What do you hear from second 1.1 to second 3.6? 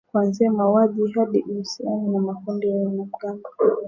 hadi uhusiano na makundi ya wanamgambo.